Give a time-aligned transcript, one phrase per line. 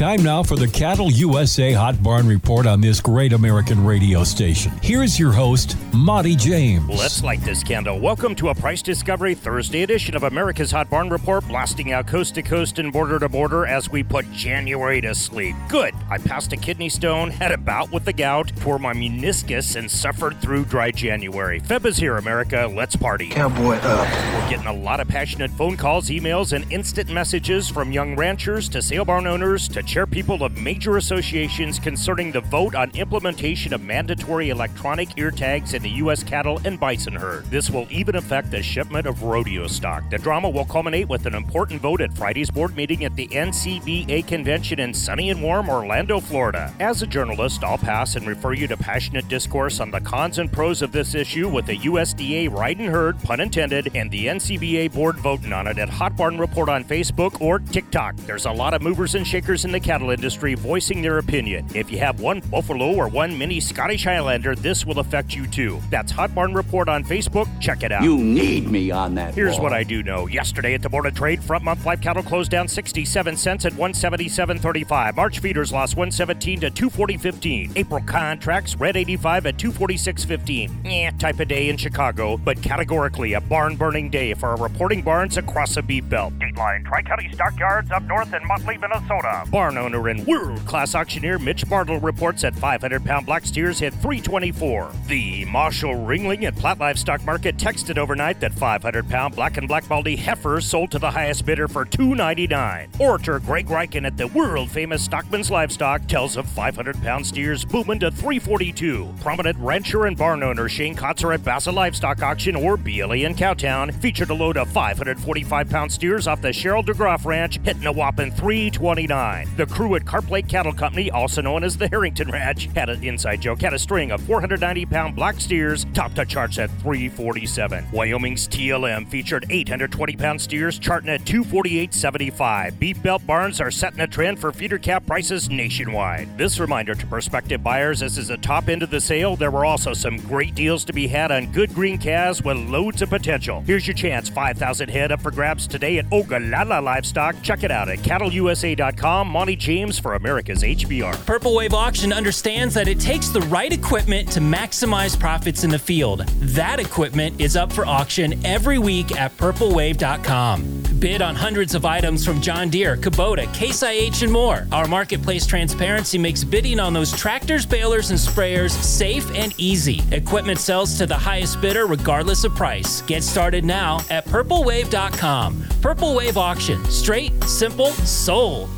[0.00, 4.72] Time now for the Cattle USA Hot Barn Report on this great American radio station.
[4.82, 6.88] Here's your host, Monte James.
[6.88, 8.00] Let's light this candle.
[8.00, 12.36] Welcome to a Price Discovery Thursday edition of America's Hot Barn Report, blasting out coast
[12.36, 15.54] to coast and border to border as we put January to sleep.
[15.68, 15.94] Good.
[16.08, 19.90] I passed a kidney stone, had a bout with the gout, tore my meniscus, and
[19.90, 21.60] suffered through dry January.
[21.60, 22.72] Feb is here, America.
[22.74, 23.28] Let's party.
[23.28, 24.08] Cowboy up.
[24.08, 28.66] We're getting a lot of passionate phone calls, emails, and instant messages from young ranchers
[28.70, 33.82] to sale barn owners to chairpeople of major associations concerning the vote on implementation of
[33.82, 36.22] mandatory electronic ear tags in the U.S.
[36.22, 37.44] cattle and bison herd.
[37.46, 40.08] This will even affect the shipment of rodeo stock.
[40.08, 44.28] The drama will culminate with an important vote at Friday's board meeting at the NCBA
[44.28, 46.72] convention in sunny and warm Orlando, Florida.
[46.78, 50.52] As a journalist, I'll pass and refer you to passionate discourse on the cons and
[50.52, 55.16] pros of this issue with the USDA riding herd, pun intended, and the NCBA board
[55.16, 58.14] voting on it at Hot Barn Report on Facebook or TikTok.
[58.18, 61.66] There's a lot of movers and shakers in the cattle industry voicing their opinion.
[61.74, 65.80] If you have one buffalo or one mini Scottish Highlander, this will affect you too.
[65.90, 67.48] That's Hot Barn Report on Facebook.
[67.60, 68.02] Check it out.
[68.02, 69.34] You need me on that.
[69.34, 69.64] Here's wall.
[69.64, 70.26] what I do know.
[70.26, 73.72] Yesterday at the Board of Trade, front month live cattle closed down 67 cents at
[73.72, 75.16] 177.35.
[75.16, 77.72] March feeders lost 117 to 240.15.
[77.76, 80.70] April contracts red 85 at 246.15.
[80.84, 85.02] Yeah, type of day in Chicago, but categorically a barn burning day for our reporting
[85.02, 86.32] barns across the beef belt.
[86.38, 89.44] Dateline Tri County Stockyards up north in Motley, Minnesota.
[89.50, 93.92] Barn owner and world class auctioneer Mitch Bartle reports that 500 pound black steers hit
[93.94, 94.92] 324.
[95.06, 99.88] The Marshall Ringling at Platt Livestock Market texted overnight that 500 pound black and black
[99.88, 102.90] baldy heifers sold to the highest bidder for 299.
[102.98, 108.00] Orator Greg Reichen at the world famous Stockman's Livestock tells of 500 pound steers booming
[108.00, 109.12] to 342.
[109.20, 113.92] Prominent rancher and barn owner Shane Kotzer at Bassa Livestock Auction or BLA in Cowtown
[113.94, 118.30] featured a load of 545 pound steers off the Cheryl DeGroff Ranch, hitting a whopping
[118.30, 119.48] 329.
[119.60, 123.04] The crew at Carp Lake Cattle Company, also known as the Harrington Ranch, had an
[123.04, 127.84] inside joke, had a string of 490 pound black steers, topped the charts at 347.
[127.92, 132.78] Wyoming's TLM featured 820 pound steers, charting at 248.75.
[132.78, 136.38] Beef belt barns are setting a trend for feeder calf prices nationwide.
[136.38, 139.36] This reminder to prospective buyers this is the top end of the sale.
[139.36, 143.02] There were also some great deals to be had on good green calves with loads
[143.02, 143.62] of potential.
[143.66, 147.36] Here's your chance 5,000 head up for grabs today at Ogallala Livestock.
[147.42, 149.28] Check it out at cattleusa.com.
[149.40, 151.24] Monte James for America's HBR.
[151.24, 155.78] Purple Wave Auction understands that it takes the right equipment to maximize profits in the
[155.78, 156.26] field.
[156.40, 160.79] That equipment is up for auction every week at purplewave.com.
[161.00, 164.66] Bid on hundreds of items from John Deere, Kubota, Case IH, and more.
[164.70, 170.02] Our marketplace transparency makes bidding on those tractors, balers, and sprayers safe and easy.
[170.12, 173.00] Equipment sells to the highest bidder regardless of price.
[173.02, 175.64] Get started now at purplewave.com.
[175.80, 176.84] Purple Wave Auction.
[176.84, 178.68] Straight, simple, sold.